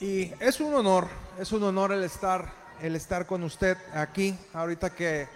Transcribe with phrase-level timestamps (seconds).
[0.00, 1.06] Y es un honor,
[1.38, 2.52] es un honor el estar,
[2.82, 5.28] el estar con usted aquí, ahorita que,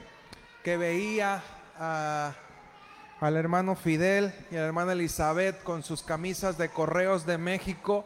[0.64, 1.40] que veía
[1.78, 2.34] a,
[3.20, 8.04] al hermano Fidel y a la hermana Elizabeth con sus camisas de correos de México.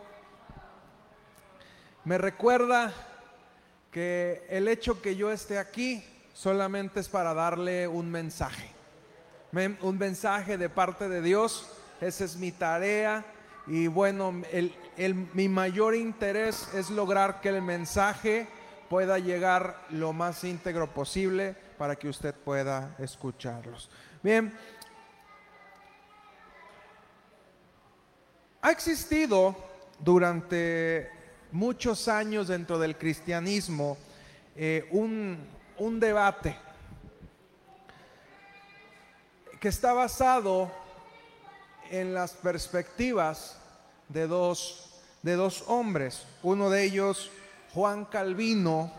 [2.05, 2.93] Me recuerda
[3.91, 8.71] que el hecho que yo esté aquí solamente es para darle un mensaje,
[9.81, 11.71] un mensaje de parte de Dios,
[12.03, 13.25] esa es mi tarea
[13.67, 14.33] y bueno,
[15.35, 18.49] mi mayor interés es lograr que el mensaje
[18.89, 23.89] pueda llegar lo más íntegro posible para que usted pueda escucharlos.
[24.23, 24.53] Bien,
[28.61, 29.57] ha existido
[29.99, 31.11] durante
[31.53, 33.97] muchos años dentro del cristianismo
[34.57, 35.39] eh, un,
[35.79, 36.57] un debate
[39.61, 40.82] que está basado
[41.93, 43.59] en las perspectivas
[44.09, 47.31] de dos, de dos hombres, uno de ellos
[47.75, 48.91] Juan Calvino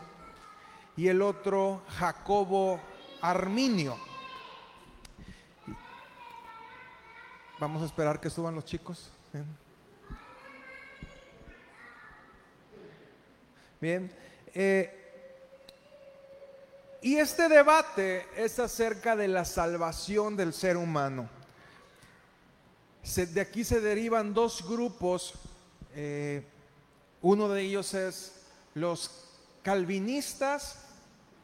[0.96, 2.80] y el otro Jacobo
[3.20, 3.98] Arminio.
[7.60, 9.10] Vamos a esperar que suban los chicos.
[13.82, 14.12] Bien.
[14.54, 15.00] Eh,
[17.02, 21.43] y este debate es acerca de la salvación del ser humano
[23.04, 25.34] de aquí se derivan dos grupos.
[25.94, 26.44] Eh,
[27.22, 29.30] uno de ellos es los
[29.62, 30.80] calvinistas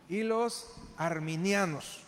[0.08, 2.02] y los arminianos.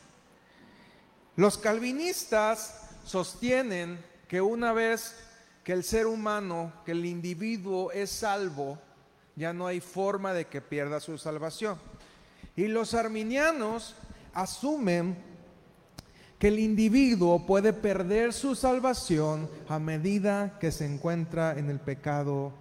[1.35, 5.15] Los calvinistas sostienen que una vez
[5.63, 8.79] que el ser humano, que el individuo es salvo,
[9.35, 11.77] ya no hay forma de que pierda su salvación.
[12.55, 13.95] Y los arminianos
[14.33, 15.30] asumen
[16.41, 22.51] que el individuo puede perder su salvación a medida que se encuentra en el pecado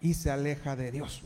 [0.00, 1.22] y se aleja de Dios.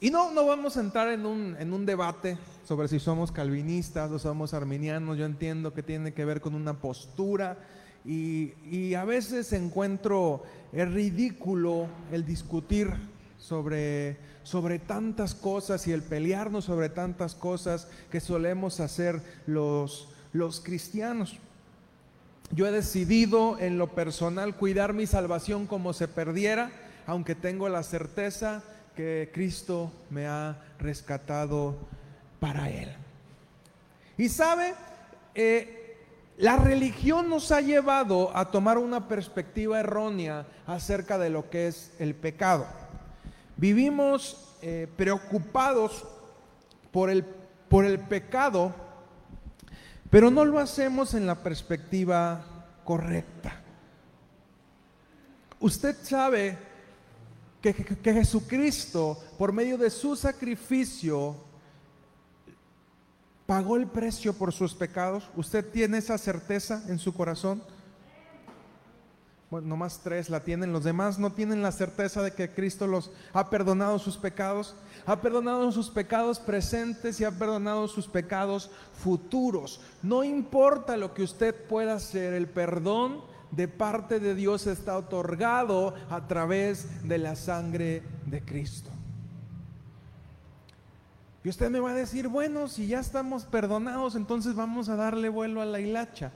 [0.00, 4.10] Y no, no vamos a entrar en un, en un debate sobre si somos calvinistas
[4.10, 5.16] o somos arminianos.
[5.16, 7.56] Yo entiendo que tiene que ver con una postura
[8.04, 10.42] y, y a veces encuentro
[10.72, 12.92] ridículo el discutir
[13.38, 20.60] sobre, sobre tantas cosas y el pelearnos sobre tantas cosas que solemos hacer los, los
[20.60, 21.36] cristianos.
[22.52, 26.70] Yo he decidido en lo personal cuidar mi salvación como se perdiera,
[27.08, 28.62] aunque tengo la certeza
[28.94, 31.74] que Cristo me ha rescatado
[32.38, 32.94] para Él.
[34.16, 34.74] Y sabe,
[35.34, 35.96] eh,
[36.38, 41.90] la religión nos ha llevado a tomar una perspectiva errónea acerca de lo que es
[41.98, 42.85] el pecado.
[43.56, 46.04] Vivimos eh, preocupados
[46.90, 47.24] por el,
[47.68, 48.74] por el pecado,
[50.10, 52.44] pero no lo hacemos en la perspectiva
[52.84, 53.62] correcta.
[55.58, 56.58] Usted sabe
[57.62, 61.36] que, que, Jesucristo, por medio de su sacrificio,
[63.46, 65.30] pagó el precio por sus pecados.
[65.34, 67.62] ¿Usted tiene esa certeza en su corazón?
[69.50, 73.12] Bueno, nomás tres la tienen, los demás no tienen la certeza de que Cristo los
[73.32, 74.74] ha perdonado sus pecados,
[75.06, 79.80] ha perdonado sus pecados presentes y ha perdonado sus pecados futuros.
[80.02, 83.20] No importa lo que usted pueda hacer, el perdón
[83.52, 88.90] de parte de Dios está otorgado a través de la sangre de Cristo.
[91.44, 95.28] Y usted me va a decir, bueno, si ya estamos perdonados, entonces vamos a darle
[95.28, 96.32] vuelo a la hilacha.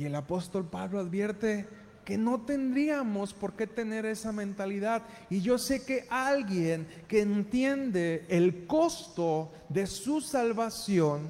[0.00, 1.68] Y el apóstol Pablo advierte
[2.06, 5.02] que no tendríamos por qué tener esa mentalidad.
[5.28, 11.28] Y yo sé que alguien que entiende el costo de su salvación,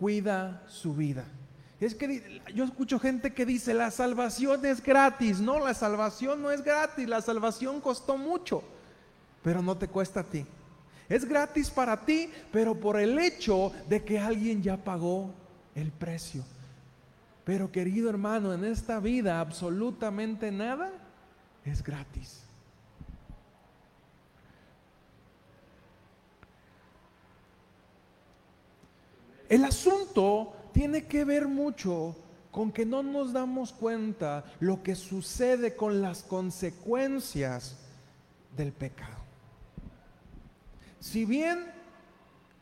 [0.00, 1.26] cuida su vida.
[1.78, 5.38] Es que yo escucho gente que dice, la salvación es gratis.
[5.38, 8.64] No, la salvación no es gratis, la salvación costó mucho,
[9.44, 10.44] pero no te cuesta a ti.
[11.08, 15.30] Es gratis para ti, pero por el hecho de que alguien ya pagó
[15.76, 16.42] el precio.
[17.46, 20.90] Pero querido hermano, en esta vida absolutamente nada
[21.64, 22.42] es gratis.
[29.48, 32.16] El asunto tiene que ver mucho
[32.50, 37.76] con que no nos damos cuenta lo que sucede con las consecuencias
[38.56, 39.18] del pecado.
[40.98, 41.64] Si bien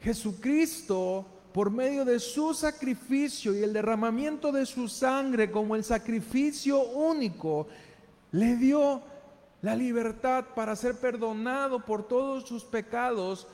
[0.02, 6.80] Jesucristo por medio de su sacrificio y el derramamiento de su sangre como el sacrificio
[6.82, 7.68] único,
[8.32, 9.00] le dio
[9.62, 13.46] la libertad para ser perdonado por todos sus pecados,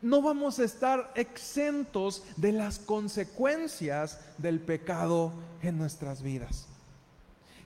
[0.00, 6.68] no vamos a estar exentos de las consecuencias del pecado en nuestras vidas.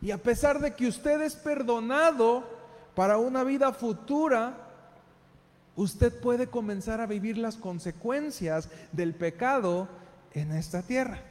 [0.01, 2.43] Y a pesar de que usted es perdonado
[2.95, 4.68] para una vida futura,
[5.79, 9.89] usted puede comenzar a vivir las consecuencias del pecado
[10.33, 11.23] en esta tierra.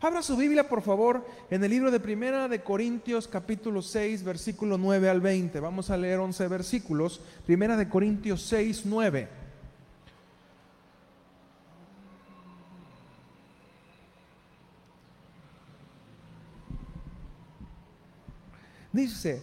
[0.00, 4.76] Abra su Biblia, por favor, en el libro de Primera de Corintios, capítulo 6, versículo
[4.76, 5.58] 9 al 20.
[5.58, 7.20] Vamos a leer 11 versículos.
[7.46, 9.28] Primera de Corintios 6, 9.
[18.92, 19.42] Dice,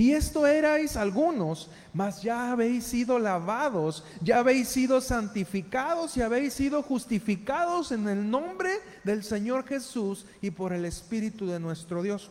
[0.00, 6.54] Y esto erais algunos, mas ya habéis sido lavados, ya habéis sido santificados y habéis
[6.54, 8.70] sido justificados en el nombre
[9.04, 12.30] del Señor Jesús y por el Espíritu de nuestro Dios.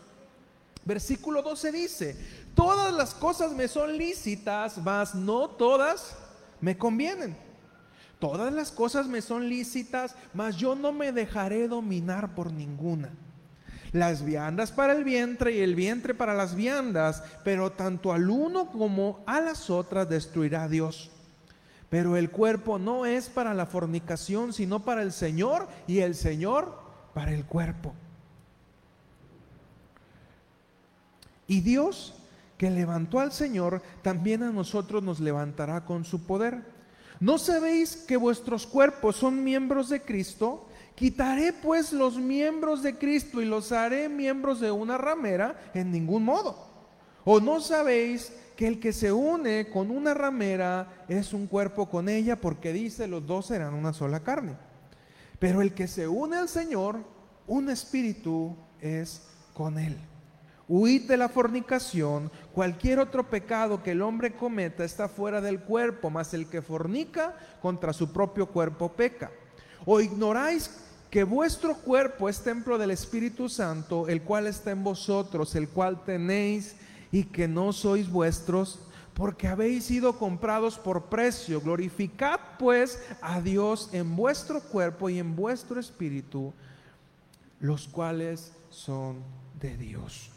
[0.83, 2.17] Versículo 12 dice,
[2.55, 6.17] todas las cosas me son lícitas, mas no todas
[6.61, 7.37] me convienen.
[8.17, 13.11] Todas las cosas me son lícitas, mas yo no me dejaré dominar por ninguna
[13.91, 18.71] las viandas para el vientre y el vientre para las viandas, pero tanto al uno
[18.71, 21.11] como a las otras destruirá Dios.
[21.89, 26.79] Pero el cuerpo no es para la fornicación, sino para el Señor y el Señor
[27.13, 27.93] para el cuerpo.
[31.47, 32.13] Y Dios
[32.59, 36.61] que levantó al Señor, también a nosotros nos levantará con su poder.
[37.21, 40.68] ¿No sabéis que vuestros cuerpos son miembros de Cristo?
[40.99, 46.25] Quitaré pues los miembros de Cristo y los haré miembros de una ramera en ningún
[46.25, 46.57] modo.
[47.23, 52.09] ¿O no sabéis que el que se une con una ramera es un cuerpo con
[52.09, 54.57] ella porque dice los dos serán una sola carne?
[55.39, 56.97] Pero el que se une al Señor,
[57.47, 59.95] un espíritu es con él.
[60.67, 66.09] Huid de la fornicación, cualquier otro pecado que el hombre cometa está fuera del cuerpo,
[66.09, 69.31] mas el que fornica contra su propio cuerpo peca.
[69.85, 75.55] ¿O ignoráis que vuestro cuerpo es templo del Espíritu Santo, el cual está en vosotros,
[75.55, 76.75] el cual tenéis
[77.11, 78.79] y que no sois vuestros,
[79.15, 81.61] porque habéis sido comprados por precio.
[81.61, 86.53] Glorificad pues a Dios en vuestro cuerpo y en vuestro espíritu,
[87.59, 89.17] los cuales son
[89.59, 90.31] de Dios.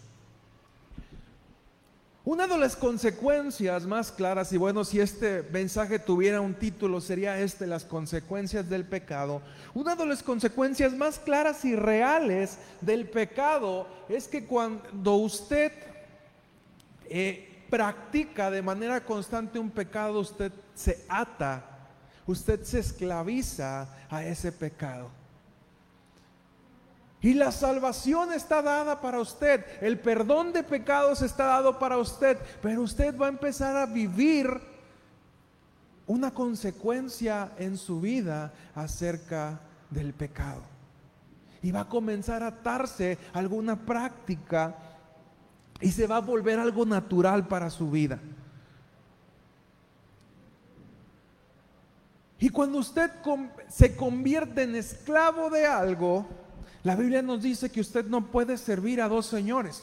[2.25, 7.41] Una de las consecuencias más claras, y bueno, si este mensaje tuviera un título, sería
[7.41, 9.43] este, las consecuencias del pecado.
[9.75, 15.73] Una de las consecuencias más claras y reales del pecado es que cuando usted
[17.09, 21.65] eh, practica de manera constante un pecado, usted se ata,
[22.25, 25.11] usted se esclaviza a ese pecado.
[27.23, 29.65] Y la salvación está dada para usted.
[29.81, 32.37] El perdón de pecados está dado para usted.
[32.61, 34.61] Pero usted va a empezar a vivir
[36.09, 40.63] una consecuencia en su vida acerca del pecado.
[41.63, 44.75] Y va a comenzar a atarse alguna práctica
[45.81, 48.19] y se va a volver algo natural para su vida.
[52.41, 53.12] Y cuando usted
[53.69, 56.26] se convierte en esclavo de algo,
[56.85, 59.83] la Biblia nos dice que usted no puede servir a dos señores.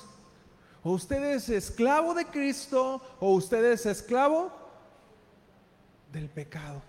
[0.83, 4.51] O usted es esclavo de Cristo o usted es esclavo
[6.11, 6.81] del pecado.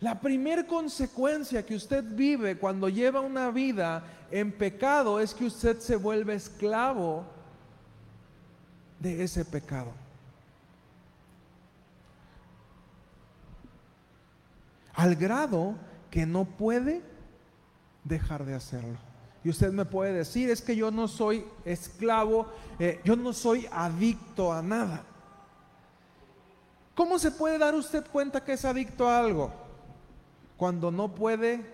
[0.00, 5.78] La primera consecuencia que usted vive cuando lleva una vida en pecado es que usted
[5.78, 7.24] se vuelve esclavo
[8.98, 9.92] de ese pecado.
[14.94, 15.76] Al grado
[16.10, 17.02] que no puede
[18.04, 19.11] dejar de hacerlo.
[19.44, 22.46] Y usted me puede decir, es que yo no soy esclavo,
[22.78, 25.04] eh, yo no soy adicto a nada.
[26.94, 29.52] ¿Cómo se puede dar usted cuenta que es adicto a algo?
[30.56, 31.64] Cuando no puede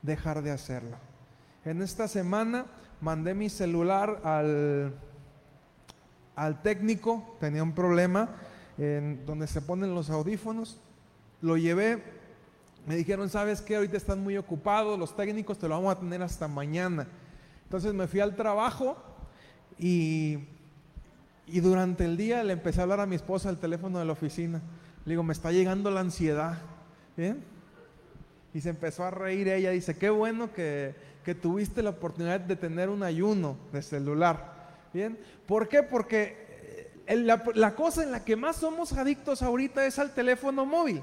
[0.00, 0.96] dejar de hacerlo.
[1.64, 2.66] En esta semana
[3.00, 4.94] mandé mi celular al,
[6.34, 8.30] al técnico, tenía un problema
[8.78, 10.80] en donde se ponen los audífonos,
[11.42, 12.02] lo llevé
[12.86, 13.76] me dijeron, ¿sabes qué?
[13.76, 17.06] Ahorita están muy ocupados, los técnicos te lo vamos a tener hasta mañana.
[17.64, 18.96] Entonces me fui al trabajo
[19.78, 20.38] y,
[21.46, 24.12] y durante el día le empecé a hablar a mi esposa al teléfono de la
[24.12, 24.60] oficina.
[25.04, 26.58] Le digo, me está llegando la ansiedad.
[28.54, 29.70] Y se empezó a reír ella.
[29.70, 34.52] Dice, qué bueno que, que tuviste la oportunidad de tener un ayuno de celular.
[34.92, 35.18] ¿Bien?
[35.46, 35.82] ¿Por qué?
[35.82, 36.42] Porque
[37.08, 41.02] la, cosa en la que más somos adictos ahorita es al teléfono móvil.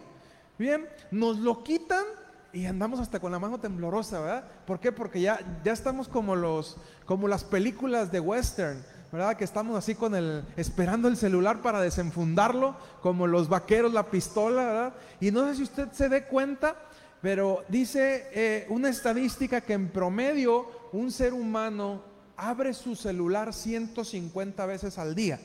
[0.60, 2.04] Bien, nos lo quitan
[2.52, 4.44] y andamos hasta con la mano temblorosa, ¿verdad?
[4.68, 4.92] ¿Por qué?
[4.92, 6.76] Porque ya, ya estamos como los,
[7.06, 9.38] como las películas de western, ¿verdad?
[9.38, 14.66] Que estamos así con el, esperando el celular para desenfundarlo, como los vaqueros la pistola,
[14.66, 14.94] ¿verdad?
[15.22, 16.76] Y no sé si usted se dé cuenta,
[17.22, 22.04] pero dice eh, una estadística que en promedio un ser humano
[22.36, 25.40] abre su celular 150 veces al día.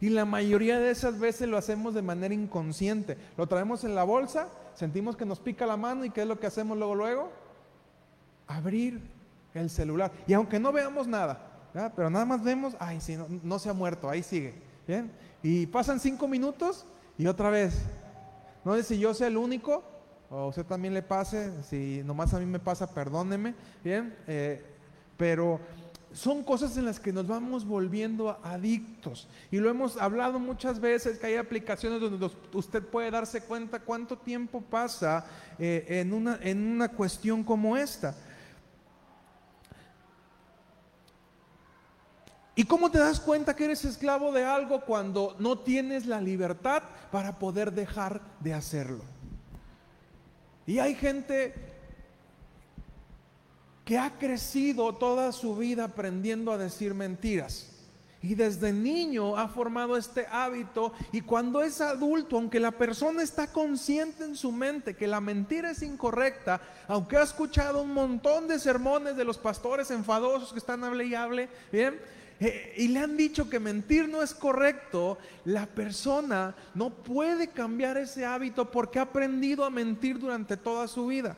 [0.00, 3.18] Y la mayoría de esas veces lo hacemos de manera inconsciente.
[3.36, 6.40] Lo traemos en la bolsa, sentimos que nos pica la mano y ¿qué es lo
[6.40, 7.30] que hacemos luego luego?
[8.46, 9.00] Abrir
[9.52, 10.10] el celular.
[10.26, 11.38] Y aunque no veamos nada,
[11.94, 14.54] pero nada más vemos, ay, sí, no, se ha muerto, ahí sigue.
[14.88, 15.10] ¿bien?
[15.42, 16.86] Y pasan cinco minutos
[17.18, 17.82] y otra vez.
[18.64, 19.84] No sé si yo sea el único
[20.30, 23.54] o usted también le pase, si nomás a mí me pasa, perdóneme.
[23.82, 24.64] Bien, eh,
[25.16, 25.60] pero
[26.12, 29.28] son cosas en las que nos vamos volviendo adictos.
[29.50, 34.18] Y lo hemos hablado muchas veces, que hay aplicaciones donde usted puede darse cuenta cuánto
[34.18, 35.24] tiempo pasa
[35.58, 38.14] eh, en, una, en una cuestión como esta.
[42.56, 46.82] ¿Y cómo te das cuenta que eres esclavo de algo cuando no tienes la libertad
[47.10, 49.04] para poder dejar de hacerlo?
[50.66, 51.69] Y hay gente
[53.90, 57.72] que ha crecido toda su vida aprendiendo a decir mentiras.
[58.22, 63.52] Y desde niño ha formado este hábito y cuando es adulto, aunque la persona está
[63.52, 68.60] consciente en su mente que la mentira es incorrecta, aunque ha escuchado un montón de
[68.60, 71.98] sermones de los pastores enfadosos que están hable y hable, bien,
[72.38, 77.96] eh, y le han dicho que mentir no es correcto, la persona no puede cambiar
[77.96, 81.36] ese hábito porque ha aprendido a mentir durante toda su vida.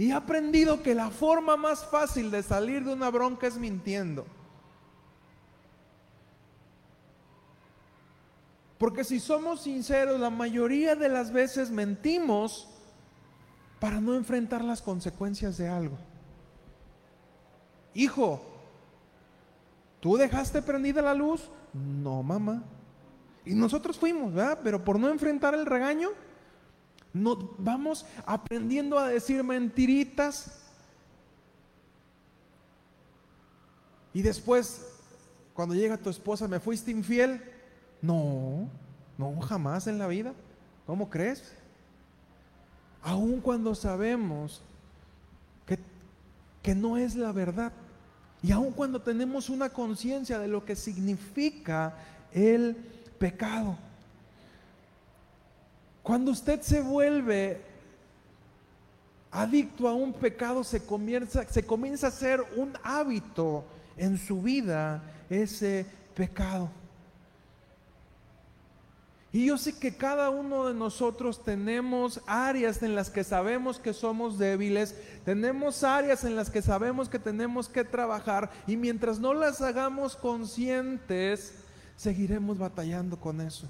[0.00, 4.24] Y ha aprendido que la forma más fácil de salir de una bronca es mintiendo.
[8.78, 12.66] Porque si somos sinceros, la mayoría de las veces mentimos
[13.78, 15.98] para no enfrentar las consecuencias de algo.
[17.92, 18.40] Hijo,
[20.00, 21.50] ¿tú dejaste prendida la luz?
[21.74, 22.62] No, mamá.
[23.44, 24.60] Y nosotros fuimos, ¿verdad?
[24.64, 26.08] Pero por no enfrentar el regaño,
[27.12, 30.58] no, vamos aprendiendo a decir mentiritas.
[34.12, 34.86] Y después,
[35.54, 37.42] cuando llega tu esposa, ¿me fuiste infiel?
[38.00, 38.68] No,
[39.18, 40.32] no, jamás en la vida.
[40.86, 41.52] ¿Cómo crees?
[43.02, 44.62] Aun cuando sabemos
[45.66, 45.78] que,
[46.62, 47.72] que no es la verdad.
[48.42, 51.94] Y aun cuando tenemos una conciencia de lo que significa
[52.32, 52.76] el
[53.18, 53.76] pecado.
[56.02, 57.60] Cuando usted se vuelve
[59.30, 63.64] adicto a un pecado, se comienza, a ser un hábito
[63.96, 66.70] en su vida ese pecado.
[69.32, 73.92] Y yo sé que cada uno de nosotros tenemos áreas en las que sabemos que
[73.92, 79.32] somos débiles, tenemos áreas en las que sabemos que tenemos que trabajar y mientras no
[79.32, 81.52] las hagamos conscientes,
[81.96, 83.68] seguiremos batallando con eso.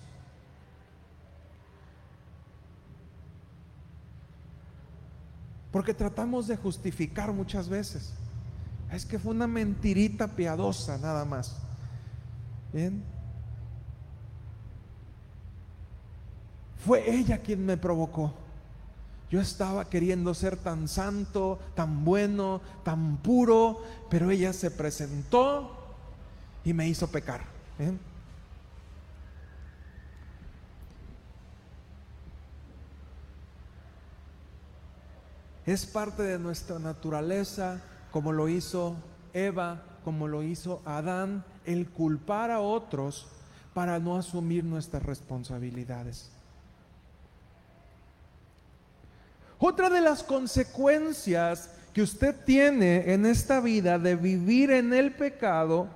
[5.80, 8.12] Porque tratamos de justificar muchas veces.
[8.92, 11.56] Es que fue una mentirita piadosa nada más.
[16.84, 18.34] Fue ella quien me provocó.
[19.30, 25.94] Yo estaba queriendo ser tan santo, tan bueno, tan puro, pero ella se presentó
[26.62, 27.40] y me hizo pecar.
[35.66, 38.96] Es parte de nuestra naturaleza, como lo hizo
[39.32, 43.28] Eva, como lo hizo Adán, el culpar a otros
[43.74, 46.30] para no asumir nuestras responsabilidades.
[49.58, 55.88] Otra de las consecuencias que usted tiene en esta vida de vivir en el pecado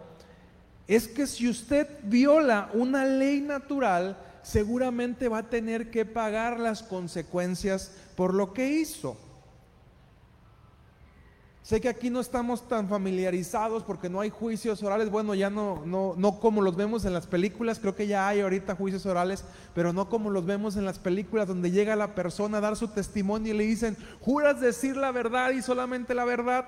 [0.86, 6.82] es que si usted viola una ley natural, seguramente va a tener que pagar las
[6.82, 9.16] consecuencias por lo que hizo.
[11.64, 15.08] Sé que aquí no estamos tan familiarizados porque no hay juicios orales.
[15.08, 17.78] Bueno, ya no, no, no como los vemos en las películas.
[17.78, 21.48] Creo que ya hay ahorita juicios orales, pero no como los vemos en las películas
[21.48, 25.52] donde llega la persona a dar su testimonio y le dicen, juras decir la verdad
[25.52, 26.66] y solamente la verdad.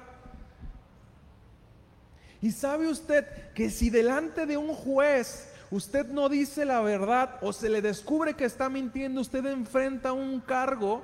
[2.41, 7.53] Y sabe usted que si delante de un juez usted no dice la verdad o
[7.53, 11.03] se le descubre que está mintiendo, usted enfrenta un cargo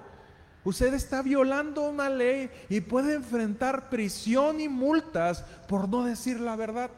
[0.64, 6.54] Usted está violando una ley y puede enfrentar prisión y multas por no decir la
[6.54, 6.90] verdad.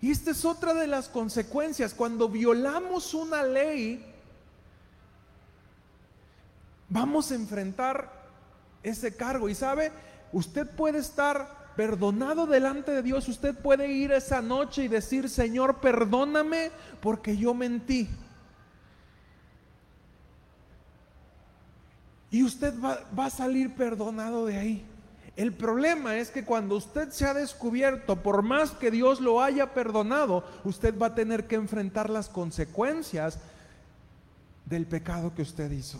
[0.00, 1.94] Y esta es otra de las consecuencias.
[1.94, 4.04] Cuando violamos una ley,
[6.88, 8.10] vamos a enfrentar
[8.82, 9.48] ese cargo.
[9.48, 9.92] Y sabe,
[10.32, 13.28] usted puede estar perdonado delante de Dios.
[13.28, 18.08] Usted puede ir esa noche y decir, Señor, perdóname porque yo mentí.
[22.30, 24.84] Y usted va, a salir perdonado de ahí.
[25.36, 29.74] El problema es que cuando usted se ha descubierto, por más que Dios lo haya
[29.74, 33.38] perdonado, usted va a tener que enfrentar las consecuencias
[34.66, 35.98] del pecado que usted hizo.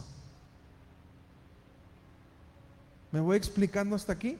[3.11, 4.39] ¿Me voy explicando hasta aquí?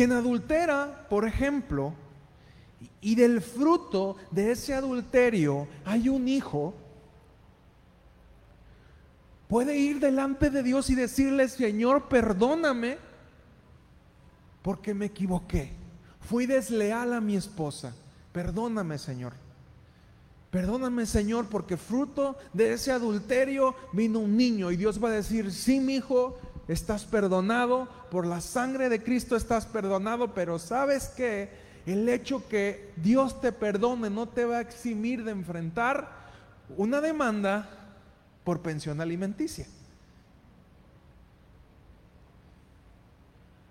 [0.00, 1.92] Quien adultera, por ejemplo,
[3.02, 6.72] y del fruto de ese adulterio hay un hijo,
[9.46, 12.96] puede ir delante de Dios y decirle, Señor, perdóname
[14.62, 15.70] porque me equivoqué.
[16.18, 17.94] Fui desleal a mi esposa.
[18.32, 19.34] Perdóname, Señor.
[20.50, 25.52] Perdóname, Señor, porque fruto de ese adulterio vino un niño y Dios va a decir,
[25.52, 26.38] sí, mi hijo,
[26.72, 31.50] estás perdonado, por la sangre de Cristo estás perdonado, pero sabes que
[31.84, 36.08] el hecho que Dios te perdone no te va a eximir de enfrentar
[36.76, 37.68] una demanda
[38.44, 39.66] por pensión alimenticia.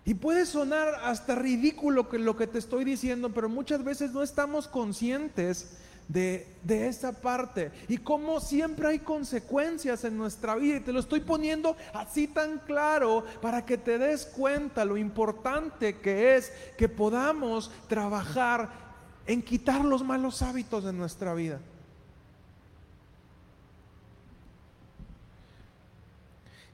[0.04, 4.24] Y puede sonar hasta ridículo que lo que te estoy diciendo, pero muchas veces no
[4.24, 5.78] estamos conscientes
[6.10, 7.72] de, esa parte.
[7.88, 10.78] Y como siempre hay consecuencias en nuestra vida.
[10.78, 16.00] Y te lo estoy poniendo así tan claro para que te des cuenta lo importante
[16.00, 18.70] que es que podamos trabajar
[19.26, 21.62] en quitar los malos hábitos de nuestra vida.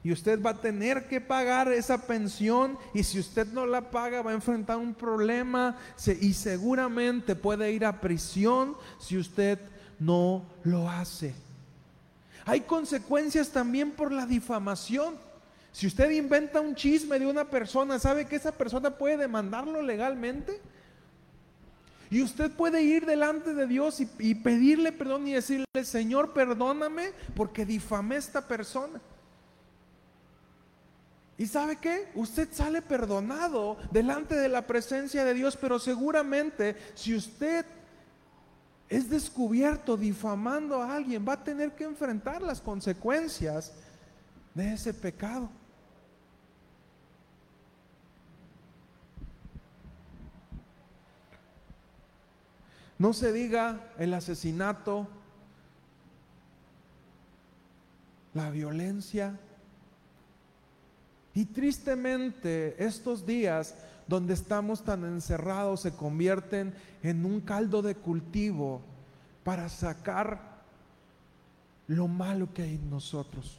[0.06, 4.22] Y usted va a tener que pagar esa pensión y si usted no la paga
[4.22, 5.76] va a enfrentar un problema
[6.20, 9.58] y seguramente puede ir a prisión si usted
[9.98, 11.34] no lo hace.
[12.44, 15.16] Hay consecuencias también por la difamación.
[15.72, 20.60] Si usted inventa un chisme de una persona, ¿sabe que esa persona puede demandarlo legalmente?
[22.12, 27.10] Y usted puede ir delante de Dios y, y pedirle perdón y decirle, Señor, perdóname
[27.34, 29.00] porque difamé a esta persona.
[31.38, 32.10] ¿Y sabe qué?
[32.14, 37.66] Usted sale perdonado delante de la presencia de Dios, pero seguramente si usted
[38.88, 43.72] es descubierto difamando a alguien, va a tener que enfrentar las consecuencias
[44.54, 45.50] de ese pecado.
[52.98, 55.06] No se diga el asesinato,
[58.32, 59.38] la violencia,
[61.36, 63.74] y tristemente estos días
[64.06, 66.72] donde estamos tan encerrados se convierten
[67.02, 68.80] en un caldo de cultivo
[69.44, 70.40] para sacar
[71.88, 73.58] lo malo que hay en nosotros.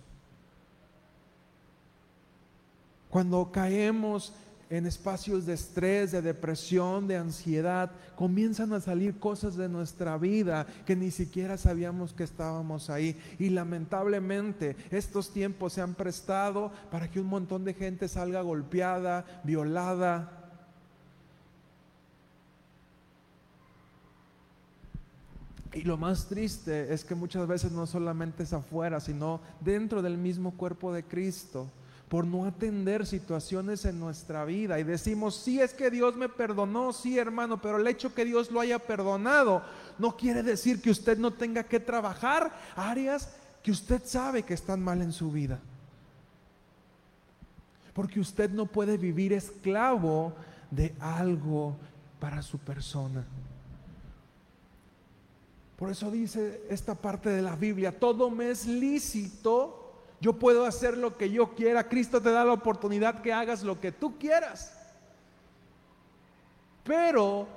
[3.11, 4.33] Cuando caemos
[4.69, 10.67] en espacios de estrés, de depresión, de ansiedad, comienzan a salir cosas de nuestra vida
[10.86, 13.17] que ni siquiera sabíamos que estábamos ahí.
[13.39, 19.25] Y lamentablemente estos tiempos se han prestado para que un montón de gente salga golpeada,
[19.43, 20.34] violada.
[25.73, 30.17] Y lo más triste es que muchas veces no solamente es afuera, sino dentro del
[30.17, 31.69] mismo cuerpo de Cristo
[32.10, 34.80] por no atender situaciones en nuestra vida.
[34.80, 38.50] Y decimos, sí es que Dios me perdonó, sí hermano, pero el hecho que Dios
[38.50, 39.62] lo haya perdonado
[39.98, 43.30] no quiere decir que usted no tenga que trabajar áreas
[43.62, 45.60] que usted sabe que están mal en su vida.
[47.93, 50.34] Porque usted no puede vivir esclavo
[50.72, 51.76] de algo
[52.20, 53.26] para su persona.
[55.76, 59.87] Por eso dice esta parte de la Biblia, todo me es lícito,
[60.19, 61.88] yo puedo hacer lo que yo quiera.
[61.88, 64.73] Cristo te da la oportunidad que hagas lo que tú quieras.
[66.84, 67.47] Pero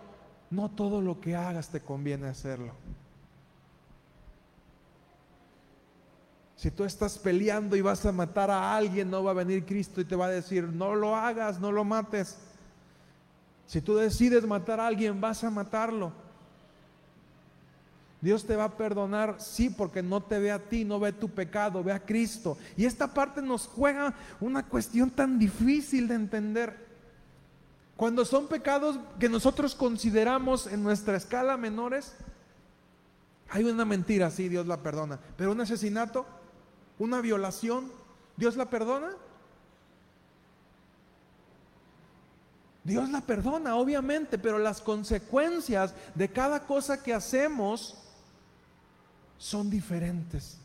[0.50, 2.74] no todo lo que hagas te conviene hacerlo.
[6.56, 10.00] Si tú estás peleando y vas a matar a alguien, no va a venir Cristo
[10.00, 12.36] y te va a decir, no lo hagas, no lo mates.
[13.66, 16.12] Si tú decides matar a alguien, vas a matarlo.
[18.20, 21.30] Dios te va a perdonar, sí, porque no te ve a ti, no ve tu
[21.30, 22.58] pecado, ve a Cristo.
[22.76, 26.90] Y esta parte nos juega una cuestión tan difícil de entender.
[27.96, 32.14] Cuando son pecados que nosotros consideramos en nuestra escala menores,
[33.52, 35.18] Hay una mentira, sí, Dios la perdona.
[35.36, 36.24] Pero un asesinato,
[36.98, 37.90] una violación,
[38.36, 39.10] ¿Dios la perdona?
[42.84, 47.99] Dios la perdona, obviamente, pero las consecuencias de cada cosa que hacemos
[49.40, 50.58] son diferentes.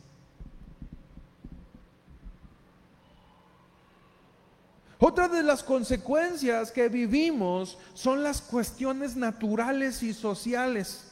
[5.00, 11.06] Otra de las consecuencias que vivimos son las cuestiones naturales y sociales.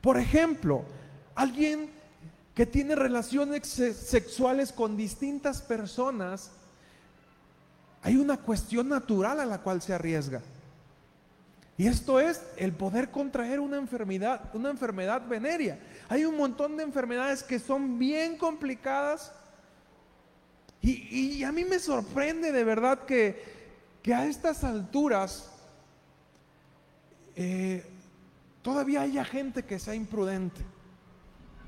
[0.00, 0.82] Por ejemplo,
[1.34, 1.90] alguien
[2.54, 6.52] que tiene relaciones sexuales con distintas personas,
[8.02, 10.40] hay una cuestión natural a la cual se arriesga.
[11.82, 15.80] Y esto es el poder contraer una enfermedad, una enfermedad venérea.
[16.08, 19.34] Hay un montón de enfermedades que son bien complicadas
[20.80, 23.42] y, a mí me sorprende de verdad que,
[24.14, 25.50] a estas alturas
[27.34, 27.84] eh,
[28.62, 30.60] todavía haya gente que sea imprudente.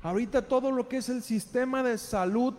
[0.01, 2.53] Ahorita todo lo que es el sistema de salud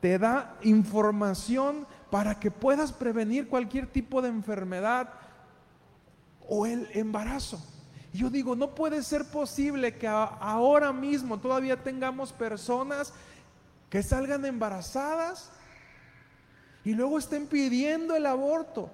[0.00, 5.08] te da información para que puedas prevenir cualquier tipo de enfermedad
[6.54, 7.58] o el embarazo.
[8.12, 13.14] yo digo, no puede ser posible que ahora mismo todavía tengamos personas
[13.88, 15.50] que salgan embarazadas
[16.84, 18.90] y luego estén pidiendo el aborto.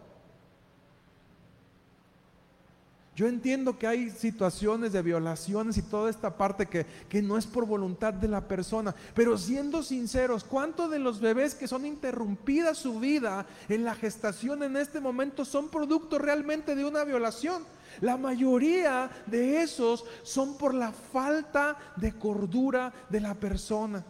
[3.18, 7.48] Yo entiendo que hay situaciones de violaciones y toda esta parte que, que, no es
[7.48, 12.78] por voluntad de la persona, pero siendo sinceros, ¿cuántos de los bebés que son interrumpidas
[12.78, 17.64] su vida en la gestación en este momento son producto realmente de una violación?
[18.00, 24.04] La mayoría de esos son por la falta de cordura de la persona.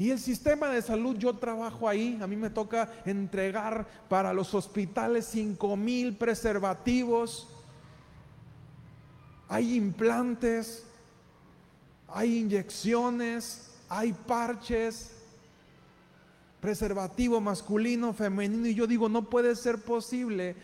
[0.00, 4.54] Y el sistema de salud, yo trabajo ahí, a mí me toca entregar para los
[4.54, 7.46] hospitales 5 mil preservativos.
[9.46, 10.86] Hay implantes,
[12.08, 15.10] hay inyecciones, hay parches,
[16.62, 20.56] preservativo masculino, femenino, y yo digo, no puede ser posible.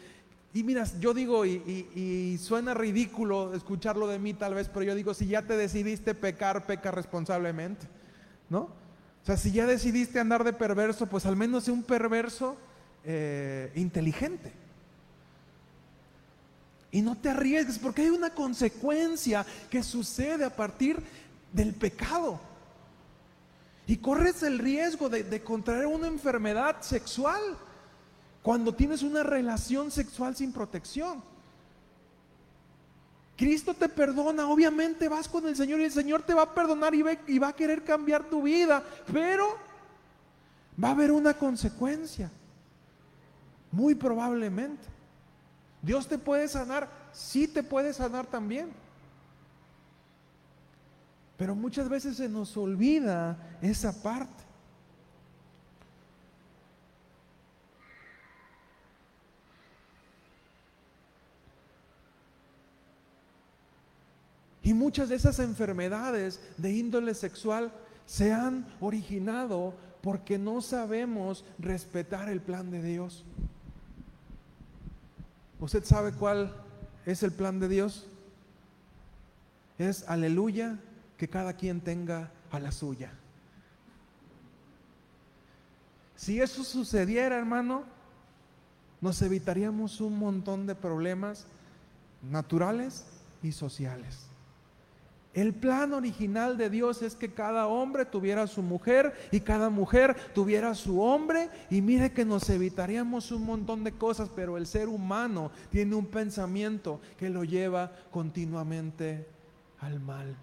[0.55, 1.57] Y mira, yo digo, y,
[1.95, 6.15] y, suena ridículo escucharlo de mí tal vez, pero yo digo, si ya te decidiste
[6.15, 7.87] pecar, peca responsablemente,
[8.49, 8.86] ¿no?
[9.27, 12.57] O sea, si ya decidiste andar de perverso, pues al menos sea un perverso
[13.05, 14.53] eh, inteligente.
[16.93, 21.03] Y no te arriesgues porque hay una consecuencia que sucede a partir
[21.53, 22.39] del pecado.
[23.89, 27.43] Y corres el riesgo de, de contraer una enfermedad sexual
[28.43, 31.21] cuando tienes una relación sexual sin protección.
[33.37, 36.95] Cristo te perdona, obviamente vas con el Señor y el Señor te va a perdonar
[36.95, 39.59] y va, a querer cambiar tu vida, pero
[40.83, 42.31] va a haber una consecuencia,
[43.71, 44.89] muy probablemente.
[45.83, 48.71] Dios te puede sanar, sí te puede sanar también.
[51.37, 54.46] Pero muchas veces se nos olvida esa parte.
[64.67, 67.71] Y muchas de esas enfermedades de índole sexual
[68.05, 73.25] se han originado porque no sabemos respetar el plan de Dios.
[75.61, 76.53] ¿Usted sabe cuál
[77.05, 78.09] es el plan de Dios?
[79.79, 80.81] Es aleluya
[81.17, 83.13] que cada quien tenga a la suya.
[86.17, 87.85] Si eso sucediera, hermano,
[89.01, 91.47] nos evitaríamos un montón de problemas
[92.21, 93.07] naturales
[93.45, 94.26] y sociales.
[95.37, 100.17] El plan original de Dios es que cada hombre tuviera su mujer y cada mujer
[100.35, 101.51] tuviera su hombre.
[101.69, 106.07] Y mire que nos evitaríamos un montón de cosas, pero el ser humano tiene un
[106.07, 109.27] pensamiento que lo lleva continuamente
[109.81, 110.35] al mal.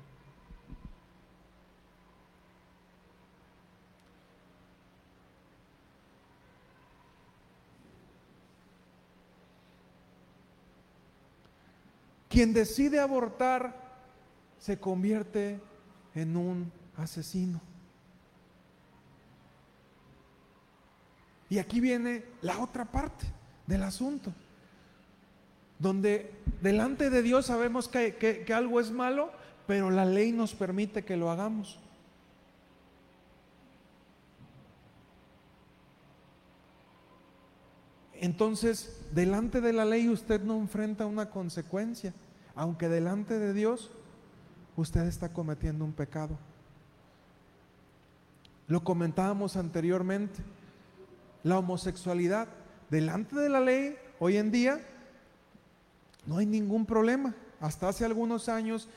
[12.29, 13.82] Quien decide abortar
[14.63, 15.59] se convierte
[16.15, 17.59] en un asesino.
[21.49, 23.25] Y aquí viene la otra parte
[23.67, 24.31] del asunto,
[25.79, 29.33] donde delante de Dios sabemos que, algo es malo,
[29.67, 31.77] pero la ley nos permite que lo hagamos.
[38.13, 42.13] Entonces, delante de la ley usted no enfrenta una consecuencia,
[42.55, 43.91] aunque delante de Dios
[44.75, 46.37] usted está cometiendo un pecado.
[48.67, 50.41] Lo comentábamos anteriormente.
[51.43, 52.47] La homosexualidad
[52.89, 54.79] delante de la ley, hoy en día,
[56.25, 57.35] no hay ningún problema.
[57.59, 58.87] Hasta hace algunos años,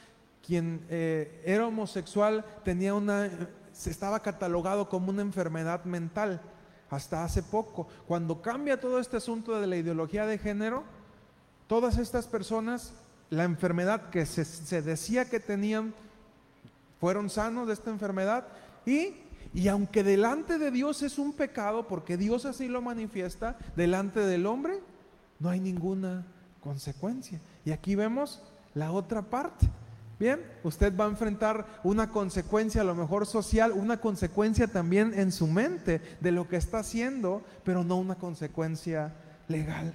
[0.46, 3.30] quien eh, era homosexual tenía una,
[3.72, 6.40] se estaba catalogado como una enfermedad mental.
[6.88, 10.84] Hasta hace poco, cuando cambia todo este asunto de la ideología de género,
[11.66, 12.92] todas estas personas,
[13.30, 15.94] la enfermedad que se, decía que tenían,
[17.00, 18.46] fueron sanos de esta enfermedad
[18.84, 19.14] y
[19.56, 24.44] y aunque delante de Dios es un pecado, porque Dios así lo manifiesta, delante del
[24.44, 24.80] hombre
[25.38, 26.26] no hay ninguna
[26.60, 27.40] consecuencia.
[27.64, 28.42] Y aquí vemos
[28.74, 29.66] la otra parte.
[30.18, 35.32] Bien, usted va a enfrentar una consecuencia a lo mejor social, una consecuencia también en
[35.32, 39.14] su mente de lo que está haciendo, pero no una consecuencia
[39.48, 39.94] legal.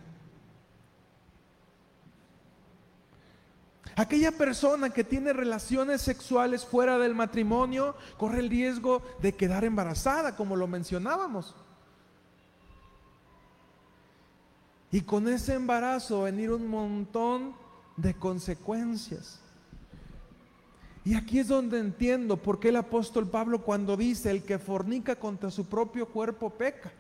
[4.02, 10.36] Aquella persona que tiene relaciones sexuales fuera del matrimonio corre el riesgo de quedar embarazada,
[10.36, 11.54] como lo mencionábamos.
[14.92, 17.54] Y con ese embarazo venir un montón
[17.96, 19.40] de consecuencias.
[21.06, 25.16] Y aquí es donde entiendo por qué el apóstol Pablo cuando dice el que fornica
[25.16, 26.92] contra su propio cuerpo peca.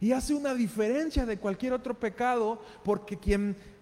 [0.00, 3.73] Y hace una diferencia de cualquier otro pecado porque quien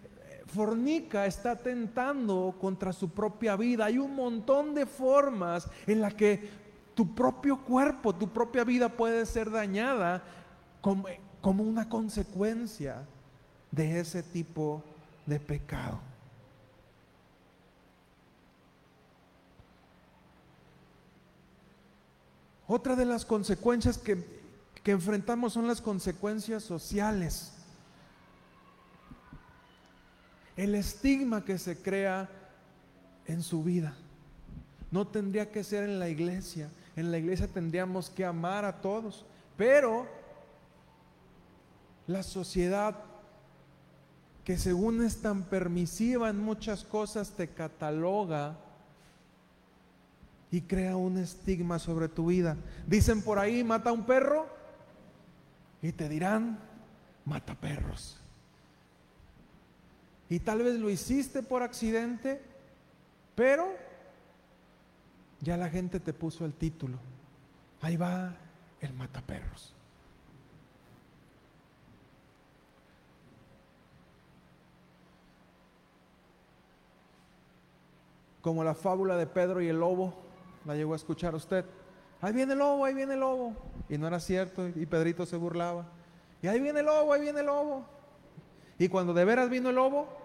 [0.53, 3.87] fornica está tentando contra su propia vida.
[3.87, 6.49] Hay un montón de formas en las que
[6.95, 10.23] tu propio cuerpo, tu propia vida puede ser dañada
[10.81, 11.07] como,
[11.41, 13.07] como una consecuencia
[13.71, 14.83] de ese tipo
[15.25, 15.99] de pecado.
[22.67, 24.23] Otra de las consecuencias que,
[24.83, 27.53] que enfrentamos son las consecuencias sociales
[30.57, 32.29] el estigma que se crea
[33.27, 33.95] en su vida.
[34.91, 36.71] No tendría que ser en la iglesia.
[36.97, 39.25] En la iglesia tendríamos que amar a todos.
[39.57, 40.07] Pero
[42.07, 42.97] la sociedad
[44.45, 48.59] que según es tan permisiva en muchas cosas te cataloga
[50.51, 52.57] y crea un estigma sobre tu vida.
[52.87, 54.47] Dicen por ahí, mata a un perro
[55.81, 56.59] y te dirán,
[57.25, 58.22] mata perros.
[60.33, 62.40] Y tal vez lo hiciste por accidente,
[63.35, 63.68] pero
[65.42, 66.97] ya la gente te puso el título.
[67.83, 68.35] Ahí va
[68.81, 69.75] el mataperros.
[78.40, 80.14] Como la fábula de Pedro y el lobo,
[80.64, 81.66] la llegó a escuchar usted.
[82.23, 83.55] Ahí viene el lobo, ahí viene el lobo.
[83.90, 85.90] Y no era cierto, y Pedrito se burlaba.
[86.40, 87.85] Y ahí viene el lobo, ahí viene el lobo.
[88.79, 90.22] Y cuando de veras vino el lobo,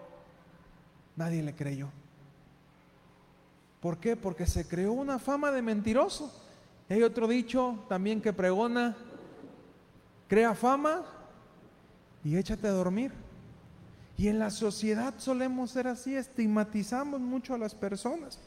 [1.18, 1.88] Nadie le creyó.
[3.80, 4.14] ¿Por qué?
[4.14, 6.32] Porque se creó una fama de mentiroso.
[6.88, 8.96] Hay otro dicho también que pregona,
[10.28, 11.04] crea fama
[12.22, 13.10] y échate a dormir.
[14.16, 18.38] Y en la sociedad solemos ser así, estigmatizamos mucho a las personas.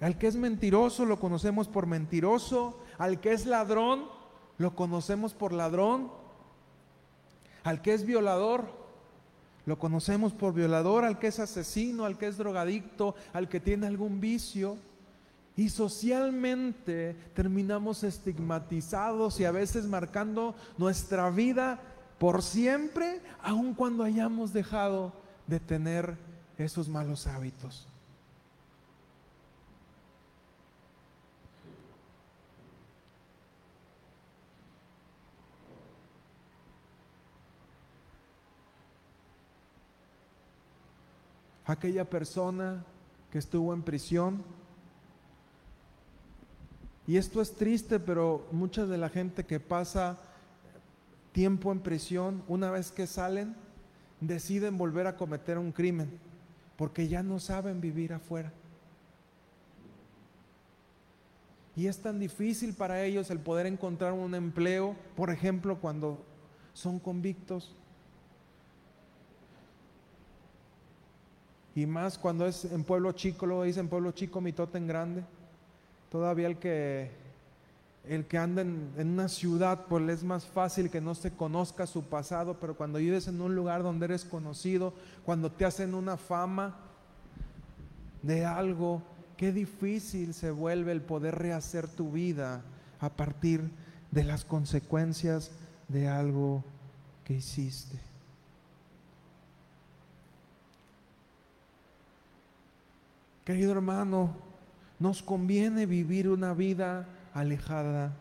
[0.00, 4.06] Al que es mentiroso lo conocemos por mentiroso, al que es ladrón
[4.58, 6.10] lo conocemos por ladrón,
[7.62, 8.79] al que es violador
[9.66, 13.86] lo conocemos por violador, al que es asesino, al que es drogadicto, al que tiene
[13.86, 14.76] algún vicio.
[15.56, 21.80] Y socialmente terminamos estigmatizados y a veces marcando nuestra vida
[22.18, 25.12] por siempre, aun cuando hayamos dejado
[25.46, 26.16] de tener
[26.56, 27.89] esos malos hábitos.
[41.70, 42.84] Aquella persona
[43.30, 44.42] que estuvo en prisión.
[47.06, 50.18] Y esto es triste, pero mucha de la gente que pasa
[51.32, 53.54] tiempo en prisión, una vez que salen,
[54.20, 56.10] deciden volver a cometer un crimen,
[56.76, 58.52] porque ya no saben vivir afuera.
[61.76, 66.18] Y es tan difícil para ellos el poder encontrar un empleo, por ejemplo, cuando
[66.74, 67.74] son convictos.
[71.74, 75.24] Y más cuando es en pueblo chico, lo dicen pueblo chico, mitote en grande.
[76.10, 77.10] Todavía el que,
[78.08, 81.86] el que anda en, en, una ciudad, pues es más fácil que no se conozca
[81.86, 84.92] su pasado, pero cuando vives en un lugar donde eres conocido,
[85.24, 86.76] cuando te hacen una fama
[88.22, 89.02] de algo,
[89.36, 92.62] qué difícil se vuelve el poder rehacer tu vida
[92.98, 93.70] a partir
[94.10, 95.52] de las consecuencias
[95.88, 96.64] de algo
[97.24, 98.09] que hiciste.
[103.50, 104.36] Querido hermano,
[105.00, 108.12] nos conviene vivir una vida alejada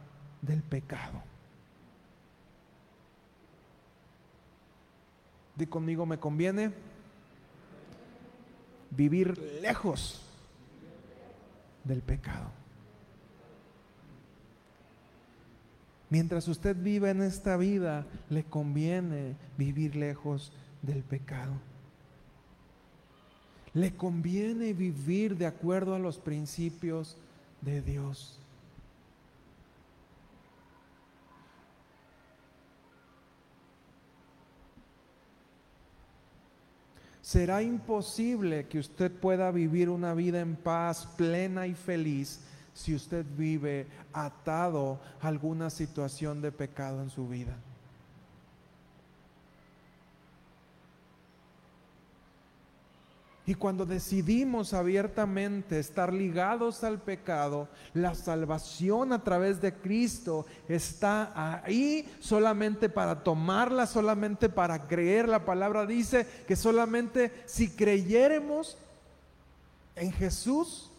[0.42, 1.22] del pecado.
[5.56, 6.72] Di conmigo, me conviene
[8.90, 10.20] vivir lejos
[11.84, 12.50] del pecado.
[16.10, 21.69] Mientras usted viva en esta vida, le conviene vivir lejos del pecado.
[23.74, 27.18] Le conviene vivir de acuerdo a los principios
[27.62, 28.40] de Dios.
[37.22, 42.40] Será imposible que usted pueda vivir una vida en paz, plena y feliz
[42.74, 47.56] si usted vive atado a alguna situación de pecado en su vida.
[53.50, 61.64] Y cuando decidimos abiertamente estar ligados al pecado, la salvación a través de Cristo está
[61.64, 65.28] ahí solamente para tomarla, solamente para creer.
[65.28, 68.78] La palabra dice que solamente si creyéramos
[69.96, 70.92] en Jesús,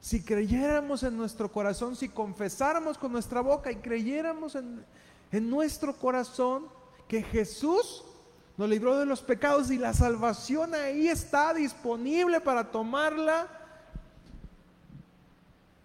[0.00, 4.82] si creyéramos en nuestro corazón, si confesáramos con nuestra boca y creyéramos en,
[5.30, 6.68] en nuestro corazón
[7.06, 8.02] que Jesús
[8.62, 13.48] nos libró de los pecados y la salvación ahí está disponible para tomarla.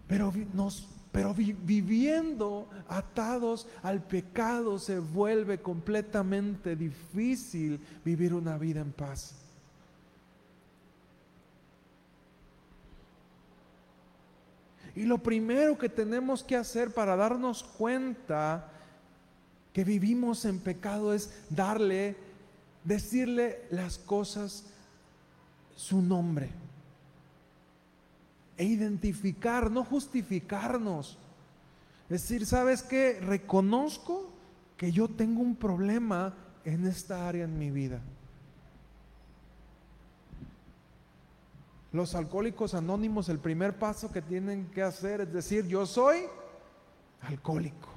[0.06, 8.92] Pero, nos, pero viviendo atados al pecado se vuelve completamente difícil vivir una vida en
[8.92, 9.34] paz.
[14.94, 18.70] Y lo primero que tenemos que hacer para darnos cuenta
[19.74, 22.27] que vivimos en pecado es darle
[22.88, 24.64] decirle las cosas
[25.76, 26.50] su nombre
[28.56, 31.18] e identificar, no justificarnos.
[32.10, 33.20] Decir, ¿sabes qué?
[33.20, 34.32] Reconozco
[34.78, 38.00] que yo tengo un problema en esta área en mi vida.
[41.92, 46.22] Los alcohólicos anónimos, el primer paso que tienen que hacer es decir, yo soy
[47.22, 47.97] alcohólico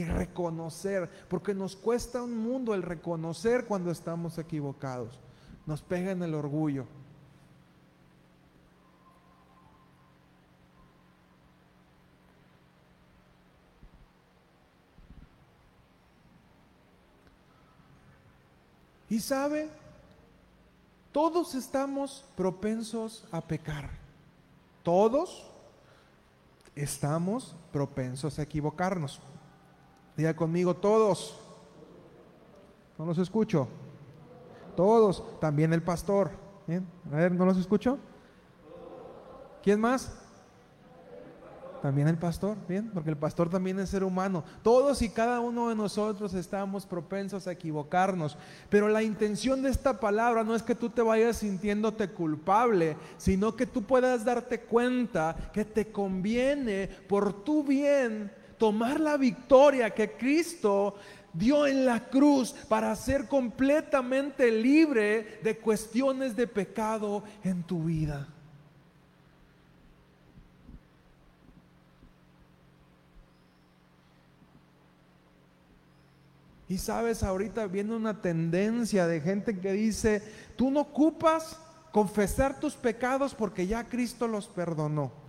[0.00, 5.18] y reconocer, porque nos cuesta un mundo el reconocer cuando estamos equivocados.
[5.66, 6.86] Nos pega en el orgullo.
[19.10, 19.68] Y sabe,
[21.12, 23.90] todos estamos propensos a pecar.
[24.82, 25.46] Todos
[26.74, 29.20] estamos propensos a equivocarnos.
[30.36, 31.38] Conmigo, todos.
[32.98, 33.68] No los escucho.
[34.76, 36.30] Todos, también el pastor.
[37.10, 37.98] A ver, ¿no los escucho?
[39.62, 40.12] ¿Quién más?
[41.82, 44.44] También el pastor, bien, porque el pastor también es ser humano.
[44.62, 48.36] Todos y cada uno de nosotros estamos propensos a equivocarnos,
[48.68, 53.56] pero la intención de esta palabra no es que tú te vayas sintiéndote culpable, sino
[53.56, 60.12] que tú puedas darte cuenta que te conviene por tu bien tomar la victoria que
[60.12, 60.94] Cristo
[61.32, 68.28] dio en la cruz para ser completamente libre de cuestiones de pecado en tu vida.
[76.68, 80.22] Y sabes, ahorita viene una tendencia de gente que dice,
[80.54, 81.58] tú no ocupas
[81.92, 85.19] confesar tus pecados porque ya Cristo los perdonó.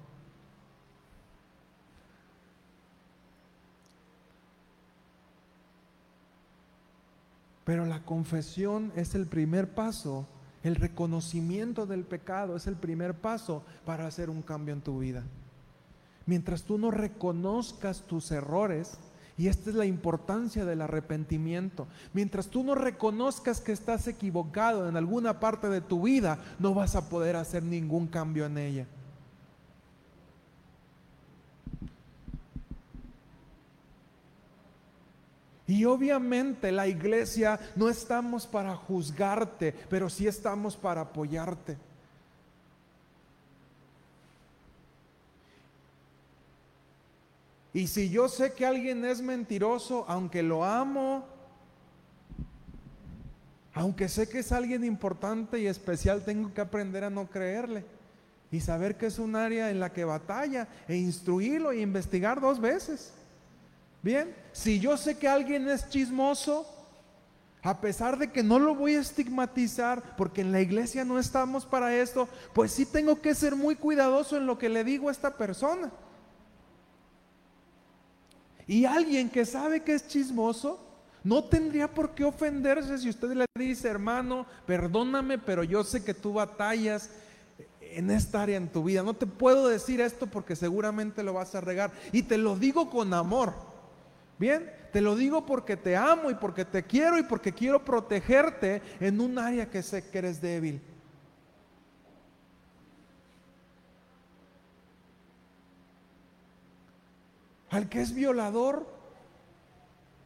[7.71, 10.27] Pero la confesión es el primer paso,
[10.62, 15.23] el reconocimiento del pecado es el primer paso para hacer un cambio en tu vida.
[16.25, 18.97] Mientras tú no reconozcas tus errores,
[19.38, 21.88] y esta es la importancia del arrepentimiento.
[22.12, 26.97] Mientras tú no reconozcas que estás equivocado en alguna parte de tu vida, no vas
[26.97, 28.88] a poder hacer ningún cambio en ella.
[35.82, 41.75] Y obviamente la iglesia no estamos para juzgarte, pero sí estamos para apoyarte.
[47.73, 51.25] Y si yo sé que alguien es mentiroso, aunque lo amo,
[53.73, 57.86] aunque sé que es alguien importante y especial, tengo que aprender a no creerle
[58.51, 62.61] y saber que es un área en la que batalla e instruirlo e investigar dos
[62.61, 63.15] veces.
[64.02, 66.68] Bien, si yo sé que alguien es chismoso,
[67.64, 71.66] a pesar de que no lo voy a estigmatizar, porque en la iglesia no estamos
[71.66, 75.12] para esto, pues sí tengo que ser muy cuidadoso en lo que le digo a
[75.12, 75.91] esta persona.
[78.66, 80.88] Y alguien que sabe que es chismoso,
[81.24, 86.16] No tendría por qué ofenderse si usted le dice, hermano, perdóname, pero yo sé que
[86.16, 87.12] tú batallas
[87.80, 89.04] en esta área en tu vida.
[89.04, 91.91] No te puedo decir esto porque seguramente lo vas a regar.
[92.12, 93.54] Y te lo digo con amor.
[94.41, 98.81] Bien, te lo digo porque te amo y porque te quiero y porque quiero protegerte
[98.99, 100.81] en un área que sé que eres débil.
[107.69, 108.91] Al que es violador,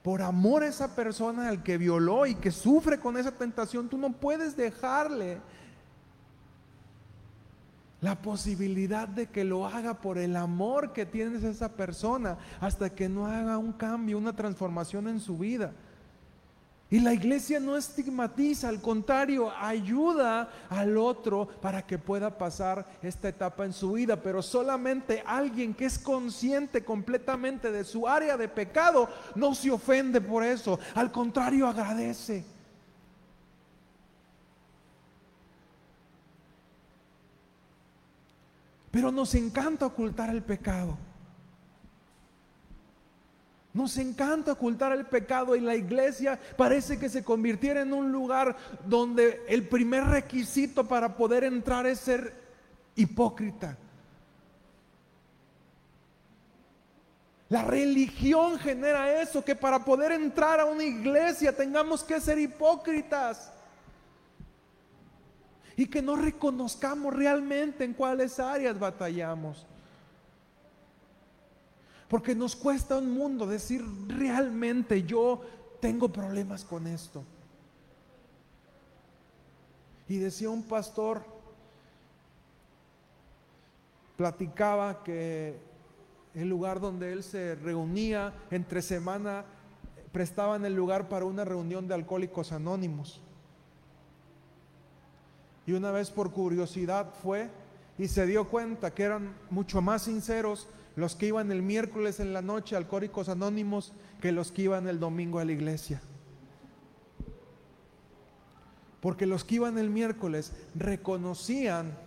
[0.01, 3.97] por amor a esa persona al que violó y que sufre con esa tentación, tú
[3.97, 5.41] no puedes dejarle
[8.01, 12.89] la posibilidad de que lo haga por el amor que tienes a esa persona hasta
[12.89, 15.73] que no haga un cambio, una transformación en su vida.
[16.87, 23.27] Y la iglesia no estigmatiza, al contrario, ayuda al otro para que pueda pasar esta
[23.27, 24.21] etapa en su vida.
[24.21, 30.21] Pero solamente alguien que es consciente completamente de su área de pecado no se ofende
[30.21, 30.79] por eso.
[30.93, 32.54] Al contrario, agradece.
[38.95, 40.97] Pero nos encanta ocultar el pecado.
[43.73, 48.55] Nos encanta ocultar el pecado y la iglesia parece que se convirtiera en un lugar
[48.85, 52.33] donde el primer requisito para poder entrar es ser
[52.95, 53.77] hipócrita.
[57.49, 63.51] La religión genera eso, que para poder entrar a una iglesia tengamos que ser hipócritas.
[65.77, 69.65] Y que no reconozcamos realmente en cuáles áreas batallamos.
[72.07, 75.41] Porque nos cuesta un mundo decir realmente yo
[75.79, 77.23] tengo problemas con esto.
[80.07, 81.23] Y decía un pastor,
[84.15, 85.57] platicaba que
[86.33, 89.45] el lugar donde él se reunía entre semana
[90.11, 93.21] prestaban el lugar para una reunión de alcohólicos anónimos.
[95.65, 97.49] Y una vez por curiosidad fue
[97.97, 102.33] y se dio cuenta que eran mucho más sinceros los que iban el miércoles en
[102.33, 106.01] la noche al Córicos Anónimos que los que iban el domingo a la iglesia.
[109.01, 111.97] Porque los que iban el miércoles reconocían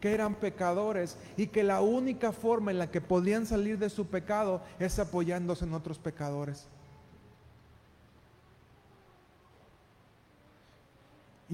[0.00, 4.06] que eran pecadores y que la única forma en la que podían salir de su
[4.06, 6.68] pecado es apoyándose en otros pecadores.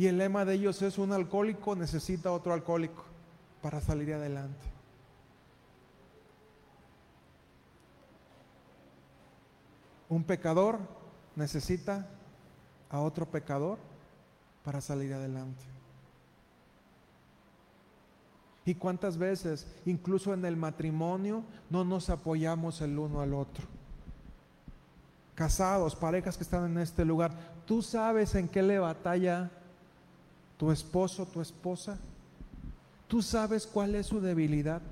[0.00, 3.04] Y el lema de ellos es un alcohólico necesita otro alcohólico
[3.60, 4.66] para salir adelante.
[10.08, 10.78] Un pecador
[11.36, 12.08] necesita
[12.88, 13.76] a otro pecador
[14.64, 15.62] para salir adelante.
[18.64, 23.66] ¿Y cuántas veces, incluso en el matrimonio, no nos apoyamos el uno al otro?
[25.34, 27.32] Casados, parejas que están en este lugar,
[27.66, 29.50] ¿tú sabes en qué le batalla
[30.60, 31.98] tu esposo, tu esposa?
[33.08, 34.82] ¿Tú sabes cuál es su debilidad?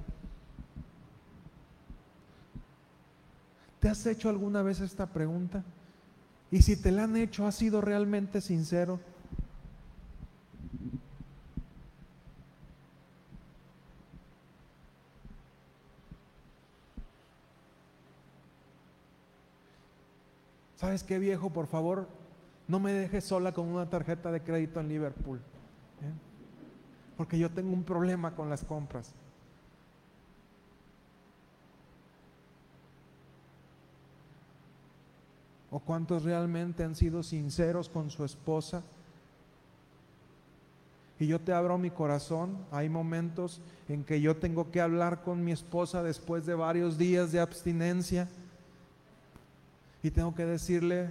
[3.79, 5.62] ¿Te has hecho alguna vez esta pregunta?
[6.51, 8.99] Y si te la han hecho, ¿has sido realmente sincero?
[20.77, 21.51] ¿Sabes qué viejo?
[21.51, 22.09] Por favor,
[22.69, 25.43] no me dejes sola con una tarjeta de crédito en Liverpool.
[26.03, 26.12] ¿Eh?
[27.16, 29.14] Porque yo tengo un problema con las compras.
[35.70, 38.82] ¿O cuántos realmente han sido sinceros con su esposa?
[41.20, 42.57] Y yo te abro mi corazón.
[42.70, 47.32] Hay momentos en que yo tengo que hablar con mi esposa después de varios días
[47.32, 48.28] de abstinencia.
[50.03, 51.09] Y tengo que decirle,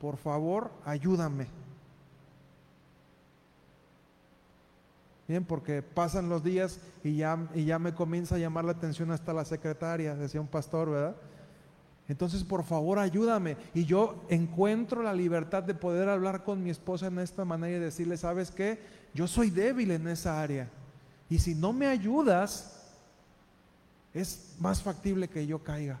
[0.00, 1.59] por favor, ayúdame.
[5.30, 9.12] Bien, porque pasan los días y ya, y ya me comienza a llamar la atención
[9.12, 11.14] hasta la secretaria, decía un pastor, ¿verdad?
[12.08, 13.56] Entonces, por favor, ayúdame.
[13.72, 17.80] Y yo encuentro la libertad de poder hablar con mi esposa en esta manera y
[17.80, 18.80] decirle, ¿sabes qué?
[19.14, 20.68] Yo soy débil en esa área.
[21.28, 22.90] Y si no me ayudas,
[24.12, 26.00] es más factible que yo caiga.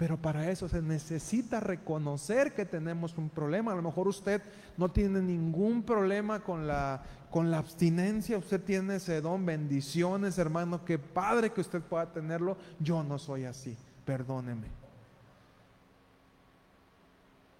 [0.00, 3.72] Pero para eso se necesita reconocer que tenemos un problema.
[3.72, 4.40] A lo mejor usted
[4.78, 10.86] no tiene ningún problema con la, con la abstinencia, usted tiene ese don, bendiciones, hermano,
[10.86, 12.56] qué padre que usted pueda tenerlo.
[12.78, 13.76] Yo no soy así,
[14.06, 14.68] perdóneme.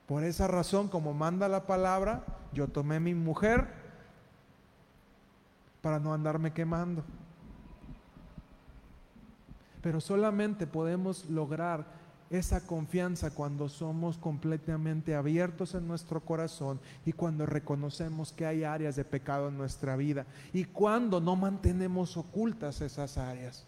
[0.07, 2.25] Por esa razón, como manda la palabra,
[2.55, 3.69] yo tomé mi mujer
[5.83, 7.05] para no andarme quemando.
[9.83, 12.00] Pero solamente podemos lograr
[12.31, 18.95] esa confianza cuando somos completamente abiertos en nuestro corazón y cuando reconocemos que hay áreas
[18.95, 23.67] de pecado en nuestra vida y cuando no mantenemos ocultas esas áreas.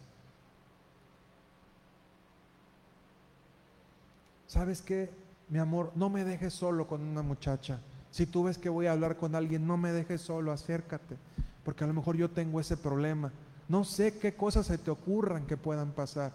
[4.47, 5.11] ¿Sabes qué?
[5.49, 7.81] Mi amor, no me dejes solo con una muchacha.
[8.13, 11.17] Si tú ves que voy a hablar con alguien, no me dejes solo, acércate,
[11.65, 13.33] porque a lo mejor yo tengo ese problema.
[13.69, 16.33] No sé qué cosas se te ocurran que puedan pasar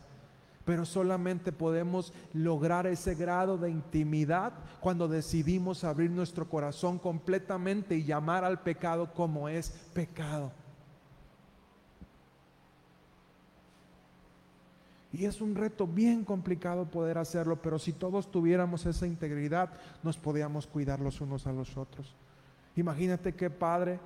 [0.68, 4.52] pero solamente podemos lograr ese grado de intimidad
[4.82, 10.52] cuando decidimos abrir nuestro corazón completamente y llamar al pecado como es pecado.
[15.14, 19.70] Y es un reto bien complicado poder hacerlo, pero si todos tuviéramos esa integridad,
[20.04, 22.14] nos podíamos cuidar los unos a los otros.
[22.76, 24.02] Imagínate qué padre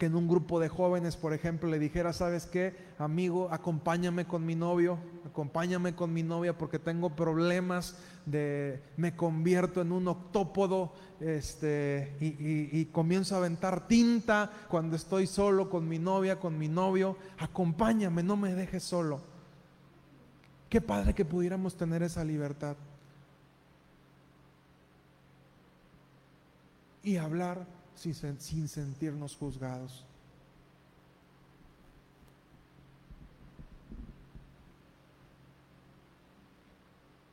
[0.00, 2.74] que en un grupo de jóvenes, por ejemplo, le dijera, ¿sabes qué?
[2.98, 9.82] Amigo, acompáñame con mi novio, acompáñame con mi novia porque tengo problemas de, me convierto
[9.82, 15.98] en un octópodo este, y, y comienzo a aventar tinta cuando estoy solo con mi
[15.98, 19.20] novia, con mi novio, acompáñame, no me dejes solo.
[20.70, 22.74] Qué padre que pudiéramos tener esa libertad.
[27.02, 30.06] Y hablar sin, sentirnos juzgados.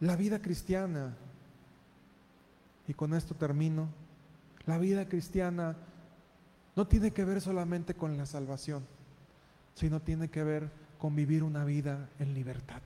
[0.01, 1.15] La vida cristiana,
[2.87, 3.87] y con esto termino,
[4.65, 5.75] la vida cristiana
[6.75, 8.85] no tiene que ver solamente con la salvación,
[9.73, 12.81] sino tiene que ver con vivir una vida en libertad.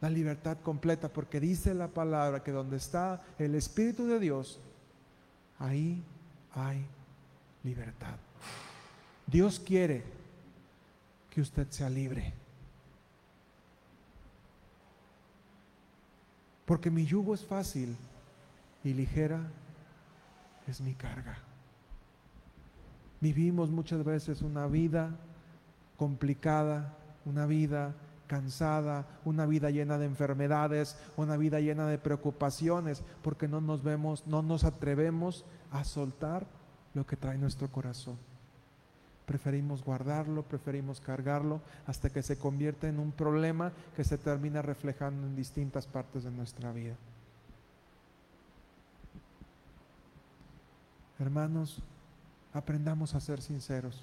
[0.00, 4.60] La libertad completa, porque dice la palabra que donde está el Espíritu de Dios,
[5.58, 6.04] ahí
[6.54, 6.84] hay
[7.62, 8.16] libertad.
[9.26, 10.02] Dios quiere
[11.30, 12.32] que usted sea libre.
[16.66, 17.96] Porque mi yugo es fácil
[18.84, 19.40] y ligera
[20.66, 21.38] es mi carga.
[23.20, 25.10] Vivimos muchas veces una vida
[25.96, 26.94] complicada,
[27.24, 27.94] una vida
[28.32, 34.26] cansada, una vida llena de enfermedades, una vida llena de preocupaciones, porque no nos vemos,
[34.26, 36.46] no nos atrevemos a soltar
[36.94, 38.16] lo que trae nuestro corazón.
[39.26, 45.26] Preferimos guardarlo, preferimos cargarlo hasta que se convierte en un problema que se termina reflejando
[45.26, 46.96] en distintas partes de nuestra vida.
[51.18, 51.82] Hermanos,
[52.54, 54.02] aprendamos a ser sinceros.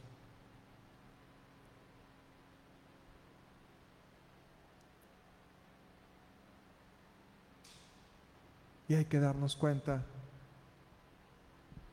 [8.89, 10.03] Y hay que darnos cuenta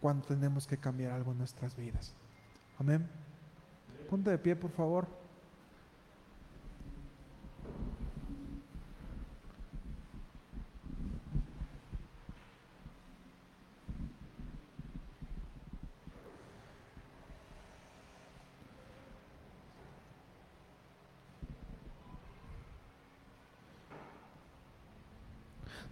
[0.01, 2.15] cuando tenemos que cambiar algo en nuestras vidas.
[2.79, 3.07] Amén.
[4.11, 5.07] Ponte de pie, por favor.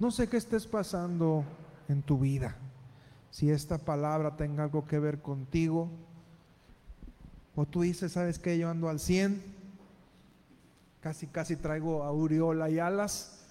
[0.04, 1.44] No sé qué estés pasando
[1.88, 2.54] en tu vida.
[3.30, 5.88] Si esta palabra tenga algo que ver contigo.
[7.56, 8.58] O tú dices, ¿sabes qué?
[8.58, 9.42] Yo ando al 100.
[11.00, 13.46] Casi, casi traigo aureola y alas.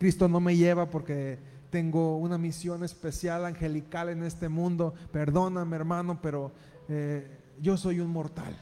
[0.00, 1.38] Cristo no me lleva porque
[1.70, 4.94] tengo una misión especial, angelical en este mundo.
[5.12, 6.50] Perdóname, hermano, pero
[6.88, 8.58] eh, yo soy un mortal.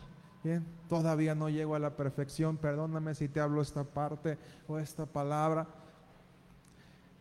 [0.86, 2.58] Todavía no llego a la perfección.
[2.58, 4.36] Perdóname si te hablo esta parte
[4.68, 5.79] o esta palabra.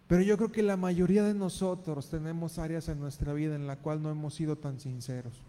[0.10, 3.76] Pero yo creo que la mayoría de nosotros tenemos áreas en nuestra vida en la
[3.76, 5.44] cual no hemos sido tan sinceros.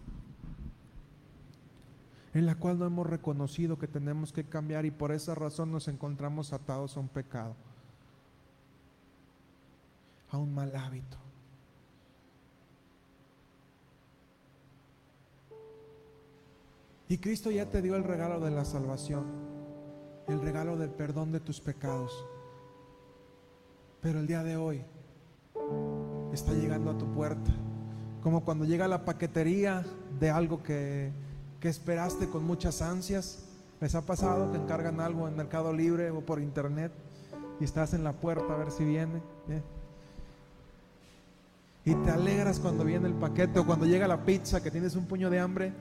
[2.35, 5.89] En la cual no hemos reconocido que tenemos que cambiar y por esa razón nos
[5.89, 7.57] encontramos atados a un pecado,
[10.31, 11.17] a un mal hábito.
[17.09, 19.25] Y Cristo ya te dio el regalo de la salvación,
[20.29, 22.13] el regalo del perdón de tus pecados.
[24.03, 24.83] Pero el día de hoy
[26.33, 27.51] está llegando a tu puerta.
[28.23, 29.85] Como cuando llega la paquetería
[30.19, 31.13] de algo que,
[31.63, 33.45] esperaste con muchas ansias.
[33.81, 36.93] ¿Les ha pasado que encargan algo en Mercado Libre o por internet
[37.61, 39.19] y estás en la puerta a ver si viene?
[39.49, 39.63] ¿eh?
[41.85, 45.07] Y te alegras cuando viene el paquete o cuando llega la pizza que tienes un
[45.07, 45.73] puño de hambre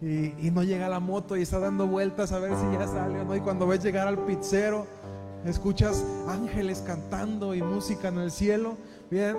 [0.00, 3.20] y, y no llega la moto y está dando vueltas a ver si ya sale
[3.20, 3.36] o no.
[3.36, 4.86] Y cuando ves llegar al pizzero
[5.44, 8.76] escuchas ángeles cantando y música en el cielo.
[9.10, 9.36] Bien.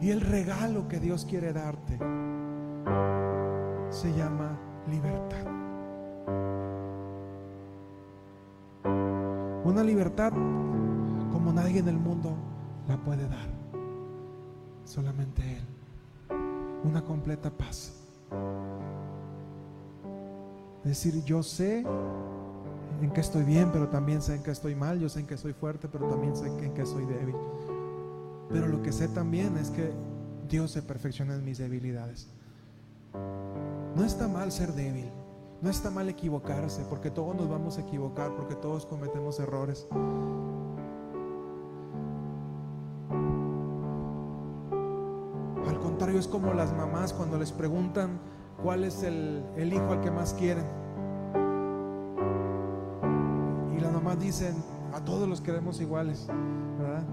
[0.00, 1.98] Y el regalo que Dios quiere darte
[3.90, 4.58] se llama
[4.90, 5.46] libertad.
[9.64, 10.32] Una libertad
[11.32, 12.36] como nadie en el mundo
[12.88, 13.48] la puede dar.
[14.84, 15.66] Solamente Él.
[16.84, 17.94] Una completa paz.
[20.86, 21.84] Decir, yo sé
[23.02, 25.00] en que estoy bien, pero también sé en que estoy mal.
[25.00, 27.34] Yo sé en que soy fuerte, pero también sé en que soy débil.
[28.48, 29.90] Pero lo que sé también es que
[30.48, 32.28] Dios se perfecciona en mis debilidades.
[33.96, 35.10] No está mal ser débil.
[35.60, 39.88] No está mal equivocarse, porque todos nos vamos a equivocar, porque todos cometemos errores.
[45.66, 48.20] Al contrario, es como las mamás cuando les preguntan
[48.62, 50.64] cuál es el, hijo al que más quieren.
[53.76, 54.54] Y las mamás dicen,
[54.92, 56.26] a todos los queremos iguales,
[56.78, 57.04] ¿verdad?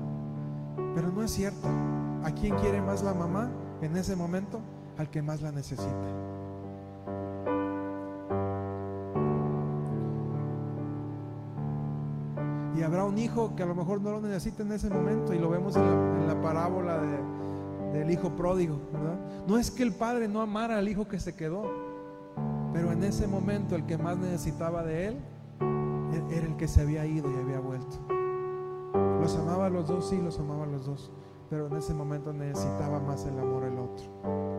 [0.95, 1.67] Pero no es cierto.
[2.23, 4.61] ¿A quién quiere más la mamá en ese momento?
[4.97, 5.91] Al que más la necesita.
[12.77, 15.39] Y habrá un hijo que a lo mejor no lo necesita en ese momento y
[15.39, 16.99] lo vemos en la, parábola
[17.93, 18.77] del hijo pródigo.
[19.47, 21.63] No es que el padre no amara al hijo que se quedó,
[22.73, 25.17] pero en ese momento el que más necesitaba de él
[26.31, 27.97] era el que se había ido y había vuelto.
[29.21, 31.11] Los amaba a los dos, sí, los amaba a los dos,
[31.49, 34.52] pero en ese momento necesitaba más el amor el otro.